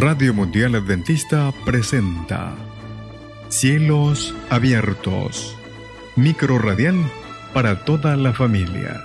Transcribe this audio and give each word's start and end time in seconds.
Radio 0.00 0.32
Mundial 0.32 0.76
Adventista 0.76 1.52
presenta 1.66 2.54
Cielos 3.50 4.34
Abiertos, 4.48 5.54
micro 6.16 6.58
radial 6.58 6.94
para 7.52 7.84
toda 7.84 8.16
la 8.16 8.32
familia, 8.32 9.02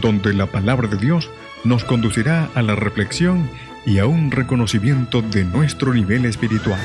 donde 0.00 0.32
la 0.32 0.46
palabra 0.46 0.86
de 0.86 0.96
Dios 0.96 1.28
nos 1.64 1.82
conducirá 1.82 2.48
a 2.54 2.62
la 2.62 2.76
reflexión 2.76 3.50
y 3.84 3.98
a 3.98 4.06
un 4.06 4.30
reconocimiento 4.30 5.22
de 5.22 5.42
nuestro 5.42 5.92
nivel 5.92 6.24
espiritual. 6.24 6.78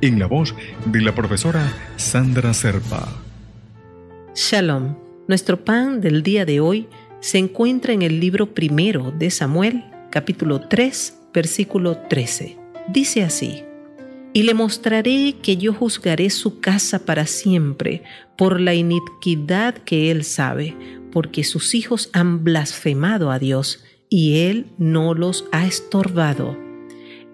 En 0.00 0.18
la 0.18 0.24
voz 0.24 0.54
de 0.86 1.02
la 1.02 1.14
profesora 1.14 1.70
Sandra 1.96 2.54
Serpa. 2.54 3.06
Shalom. 4.34 4.96
Nuestro 5.28 5.62
pan 5.62 6.00
del 6.00 6.22
día 6.22 6.46
de 6.46 6.60
hoy 6.60 6.88
se 7.20 7.36
encuentra 7.36 7.92
en 7.92 8.00
el 8.00 8.18
libro 8.18 8.54
primero 8.54 9.10
de 9.10 9.30
Samuel, 9.30 9.84
capítulo 10.10 10.62
3, 10.62 11.15
versículo 11.36 11.98
13. 11.98 12.56
Dice 12.88 13.22
así, 13.22 13.62
Y 14.32 14.44
le 14.44 14.54
mostraré 14.54 15.36
que 15.42 15.58
yo 15.58 15.74
juzgaré 15.74 16.30
su 16.30 16.60
casa 16.60 17.04
para 17.04 17.26
siempre 17.26 18.02
por 18.38 18.58
la 18.58 18.72
iniquidad 18.72 19.74
que 19.74 20.10
él 20.10 20.24
sabe, 20.24 20.74
porque 21.12 21.44
sus 21.44 21.74
hijos 21.74 22.08
han 22.14 22.42
blasfemado 22.42 23.30
a 23.30 23.38
Dios 23.38 23.84
y 24.08 24.38
él 24.48 24.66
no 24.78 25.12
los 25.12 25.44
ha 25.52 25.66
estorbado. 25.66 26.56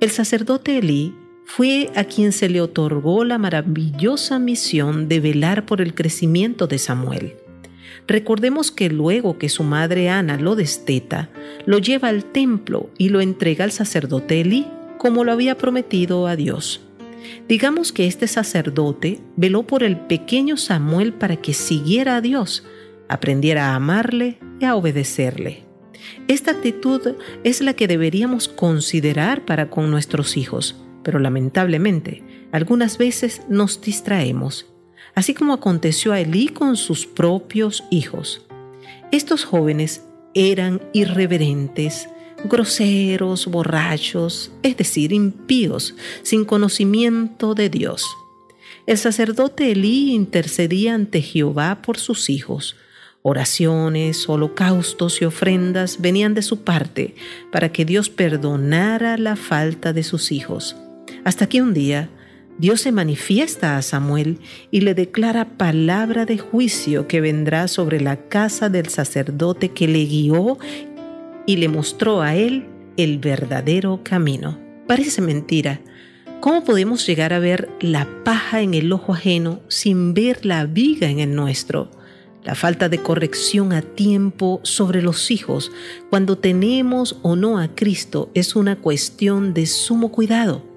El 0.01 0.11
sacerdote 0.11 0.79
Elí 0.79 1.15
fue 1.45 1.91
a 1.95 2.05
quien 2.05 2.33
se 2.33 2.49
le 2.49 2.61
otorgó 2.61 3.25
la 3.25 3.39
maravillosa 3.39 4.41
misión 4.41 5.09
de 5.09 5.21
velar 5.21 5.65
por 5.65 5.81
el 5.81 5.95
crecimiento 5.95 6.67
de 6.67 6.79
Samuel. 6.79 7.35
Recordemos 8.07 8.71
que 8.71 8.91
luego 8.91 9.39
que 9.39 9.49
su 9.49 9.63
madre 9.65 10.09
Ana 10.09 10.37
lo 10.37 10.57
desteta, 10.57 11.31
lo 11.67 11.79
lleva 11.79 12.09
al 12.09 12.25
templo 12.25 12.91
y 12.99 13.09
lo 13.09 13.21
entrega 13.21 13.65
al 13.65 13.73
sacerdote 13.73 14.41
Elí, 14.41 14.67
como 14.99 15.25
lo 15.25 15.33
había 15.33 15.57
prometido 15.59 16.27
a 16.27 16.37
Dios. 16.37 16.81
Digamos 17.49 17.93
que 17.93 18.07
este 18.07 18.27
sacerdote 18.27 19.21
veló 19.37 19.65
por 19.65 19.83
el 19.83 19.97
pequeño 19.97 20.57
Samuel 20.57 21.13
para 21.13 21.37
que 21.37 21.55
siguiera 21.55 22.17
a 22.17 22.21
Dios, 22.21 22.65
aprendiera 23.09 23.71
a 23.71 23.75
amarle 23.77 24.39
y 24.61 24.65
a 24.65 24.75
obedecerle. 24.75 25.65
Esta 26.29 26.53
actitud 26.53 27.15
es 27.45 27.61
la 27.61 27.75
que 27.75 27.89
deberíamos 27.89 28.49
considerar 28.49 29.45
para 29.45 29.71
con 29.71 29.91
nuestros 29.91 30.37
hijos, 30.37 30.77
pero 31.03 31.19
lamentablemente 31.19 32.23
algunas 32.53 32.99
veces 32.99 33.43
nos 33.49 33.81
distraemos 33.81 34.72
así 35.15 35.35
como 35.35 35.53
aconteció 35.53 36.13
a 36.13 36.21
Elí 36.21 36.49
con 36.49 36.77
sus 36.77 37.07
propios 37.07 37.85
hijos. 37.91 38.43
Estos 39.11 39.45
jóvenes 39.45 40.03
eran 40.35 40.81
irreverentes, 40.93 42.09
groseros, 42.45 43.47
borrachos, 43.47 44.51
es 44.63 44.77
decir, 44.77 45.13
impíos, 45.13 45.95
sin 46.23 46.45
conocimiento 46.45 47.55
de 47.55 47.69
Dios. 47.69 48.05
El 48.87 48.99
sacerdote 48.99 49.71
Elí 49.71 50.13
intercedía 50.13 50.95
ante 50.95 51.23
Jehová 51.23 51.83
por 51.83 51.99
sus 51.99 52.31
hijos. 52.31 52.77
Oraciones, 53.23 54.29
holocaustos 54.29 55.23
y 55.23 55.25
ofrendas 55.25 56.01
venían 56.01 56.35
de 56.35 56.43
su 56.43 56.63
parte 56.63 57.15
para 57.53 57.71
que 57.71 57.85
Dios 57.85 58.11
perdonara 58.11 59.17
la 59.17 59.37
falta 59.37 59.93
de 59.93 60.03
sus 60.03 60.33
hijos. 60.33 60.75
Hasta 61.23 61.49
que 61.49 61.63
un 61.63 61.73
día 61.73 62.11
Dios 62.59 62.83
se 62.83 62.93
manifiesta 62.93 63.77
a 63.77 63.83
Samuel 63.83 64.39
y 64.71 64.83
le 64.83 64.95
declara 64.95 65.57
palabra 65.57 66.27
de 66.27 66.39
juicio 66.39 67.09
que 67.09 67.21
vendrá 67.21 67.67
sobre 67.67 68.01
la 68.01 68.29
casa 68.29 68.69
del 68.69 68.89
sacerdote 68.89 69.71
que 69.71 69.89
le 69.89 70.05
guió 70.05 70.59
y 71.47 71.57
le 71.57 71.69
mostró 71.69 72.21
a 72.21 72.35
él 72.37 72.67
el 72.97 73.19
verdadero 73.19 74.01
camino. 74.03 74.59
Parece 74.87 75.23
mentira. 75.23 75.81
¿Cómo 76.41 76.65
podemos 76.65 77.07
llegar 77.07 77.33
a 77.33 77.39
ver 77.39 77.71
la 77.81 78.07
paja 78.25 78.61
en 78.61 78.75
el 78.75 78.93
ojo 78.93 79.15
ajeno 79.15 79.61
sin 79.69 80.13
ver 80.13 80.45
la 80.45 80.67
viga 80.67 81.09
en 81.09 81.21
el 81.21 81.35
nuestro? 81.35 81.91
La 82.45 82.55
falta 82.55 82.89
de 82.89 82.99
corrección 82.99 83.73
a 83.73 83.83
tiempo 83.83 84.61
sobre 84.65 85.01
los 85.01 85.31
hijos 85.31 85.71
cuando 86.11 86.37
tenemos 86.37 87.17
o 87.23 87.37
no 87.37 87.59
a 87.59 87.75
Cristo 87.75 88.31
es 88.35 88.57
una 88.57 88.77
cuestión 88.77 89.55
de 89.55 89.67
sumo 89.67 90.11
cuidado 90.11 90.72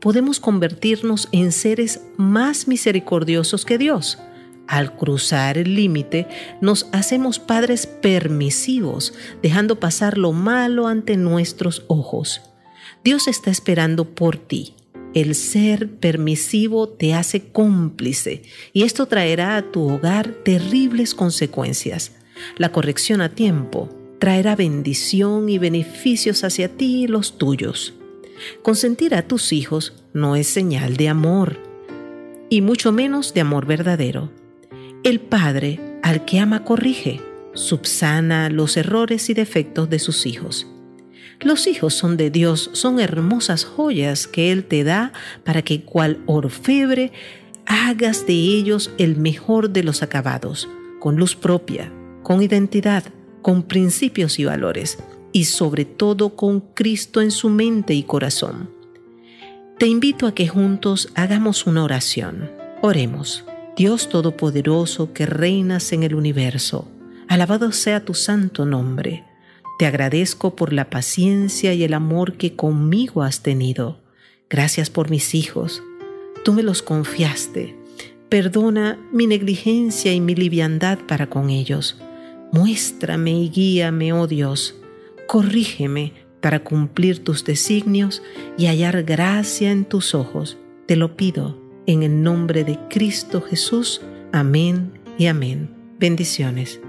podemos 0.00 0.40
convertirnos 0.40 1.28
en 1.32 1.52
seres 1.52 2.00
más 2.16 2.68
misericordiosos 2.68 3.64
que 3.64 3.78
Dios. 3.78 4.18
Al 4.66 4.96
cruzar 4.96 5.58
el 5.58 5.74
límite, 5.74 6.26
nos 6.60 6.88
hacemos 6.92 7.38
padres 7.38 7.86
permisivos, 7.86 9.14
dejando 9.42 9.78
pasar 9.78 10.18
lo 10.18 10.32
malo 10.32 10.88
ante 10.88 11.16
nuestros 11.16 11.84
ojos. 11.86 12.42
Dios 13.04 13.28
está 13.28 13.50
esperando 13.50 14.14
por 14.14 14.36
ti. 14.36 14.74
El 15.14 15.34
ser 15.34 15.88
permisivo 15.98 16.88
te 16.88 17.14
hace 17.14 17.48
cómplice 17.48 18.42
y 18.72 18.82
esto 18.82 19.06
traerá 19.06 19.56
a 19.56 19.70
tu 19.70 19.88
hogar 19.88 20.32
terribles 20.44 21.14
consecuencias. 21.14 22.12
La 22.58 22.70
corrección 22.70 23.20
a 23.20 23.34
tiempo 23.34 23.88
traerá 24.18 24.56
bendición 24.56 25.48
y 25.48 25.58
beneficios 25.58 26.44
hacia 26.44 26.68
ti 26.68 27.04
y 27.04 27.06
los 27.06 27.38
tuyos. 27.38 27.94
Consentir 28.62 29.14
a 29.14 29.22
tus 29.22 29.52
hijos 29.52 29.94
no 30.12 30.36
es 30.36 30.46
señal 30.46 30.96
de 30.96 31.08
amor, 31.08 31.58
y 32.48 32.60
mucho 32.60 32.92
menos 32.92 33.34
de 33.34 33.40
amor 33.40 33.66
verdadero. 33.66 34.30
El 35.02 35.20
padre 35.20 35.80
al 36.02 36.24
que 36.24 36.38
ama 36.38 36.64
corrige, 36.64 37.20
subsana 37.54 38.50
los 38.50 38.76
errores 38.76 39.30
y 39.30 39.34
defectos 39.34 39.90
de 39.90 39.98
sus 39.98 40.26
hijos. 40.26 40.66
Los 41.40 41.66
hijos 41.66 41.94
son 41.94 42.16
de 42.16 42.30
Dios, 42.30 42.70
son 42.72 42.98
hermosas 43.00 43.64
joyas 43.64 44.26
que 44.26 44.52
Él 44.52 44.64
te 44.64 44.84
da 44.84 45.12
para 45.44 45.62
que 45.62 45.82
cual 45.82 46.22
orfebre 46.26 47.12
hagas 47.66 48.26
de 48.26 48.34
ellos 48.34 48.90
el 48.98 49.16
mejor 49.16 49.70
de 49.70 49.82
los 49.82 50.02
acabados, 50.02 50.68
con 51.00 51.16
luz 51.16 51.34
propia, 51.34 51.92
con 52.22 52.42
identidad, 52.42 53.04
con 53.42 53.62
principios 53.64 54.38
y 54.38 54.44
valores 54.44 54.98
y 55.36 55.44
sobre 55.44 55.84
todo 55.84 56.34
con 56.34 56.60
Cristo 56.60 57.20
en 57.20 57.30
su 57.30 57.50
mente 57.50 57.92
y 57.92 58.04
corazón. 58.04 58.70
Te 59.78 59.86
invito 59.86 60.26
a 60.26 60.34
que 60.34 60.48
juntos 60.48 61.10
hagamos 61.14 61.66
una 61.66 61.84
oración. 61.84 62.50
Oremos. 62.80 63.44
Dios 63.76 64.08
Todopoderoso 64.08 65.12
que 65.12 65.26
reinas 65.26 65.92
en 65.92 66.04
el 66.04 66.14
universo, 66.14 66.88
alabado 67.28 67.70
sea 67.72 68.02
tu 68.02 68.14
santo 68.14 68.64
nombre. 68.64 69.26
Te 69.78 69.84
agradezco 69.84 70.56
por 70.56 70.72
la 70.72 70.88
paciencia 70.88 71.74
y 71.74 71.84
el 71.84 71.92
amor 71.92 72.38
que 72.38 72.56
conmigo 72.56 73.22
has 73.22 73.42
tenido. 73.42 74.00
Gracias 74.48 74.88
por 74.88 75.10
mis 75.10 75.34
hijos. 75.34 75.82
Tú 76.46 76.54
me 76.54 76.62
los 76.62 76.80
confiaste. 76.80 77.76
Perdona 78.30 78.98
mi 79.12 79.26
negligencia 79.26 80.14
y 80.14 80.20
mi 80.22 80.34
liviandad 80.34 80.98
para 81.06 81.28
con 81.28 81.50
ellos. 81.50 81.98
Muéstrame 82.52 83.32
y 83.32 83.50
guíame, 83.50 84.14
oh 84.14 84.26
Dios 84.26 84.76
corrígeme 85.26 86.12
para 86.40 86.60
cumplir 86.60 87.24
tus 87.24 87.44
designios 87.44 88.22
y 88.56 88.66
hallar 88.66 89.02
gracia 89.02 89.70
en 89.70 89.84
tus 89.84 90.14
ojos. 90.14 90.58
Te 90.86 90.96
lo 90.96 91.16
pido 91.16 91.60
en 91.86 92.02
el 92.02 92.22
nombre 92.22 92.64
de 92.64 92.78
Cristo 92.88 93.40
Jesús. 93.40 94.02
Amén 94.32 94.92
y 95.18 95.26
amén. 95.26 95.70
Bendiciones. 95.98 96.80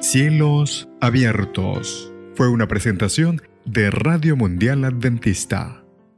Cielos 0.00 0.88
abiertos. 1.00 2.12
Fue 2.34 2.48
una 2.48 2.68
presentación 2.68 3.40
de 3.64 3.90
Radio 3.90 4.36
Mundial 4.36 4.84
Adventista 4.84 5.85